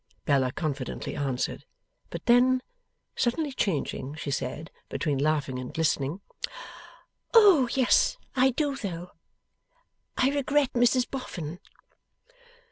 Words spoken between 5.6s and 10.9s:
glistening: 'Oh yes, I do though. I regret